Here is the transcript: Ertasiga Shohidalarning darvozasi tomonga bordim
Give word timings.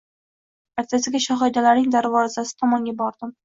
Ertasiga 0.83 1.21
Shohidalarning 1.27 1.95
darvozasi 1.99 2.59
tomonga 2.65 2.99
bordim 3.07 3.39